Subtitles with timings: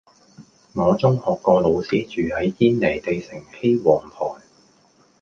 [0.73, 4.39] 我中學個老師住喺堅尼地城羲皇臺